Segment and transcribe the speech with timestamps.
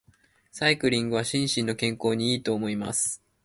[0.51, 3.21] サイクリングは心身の健康に良いと思います。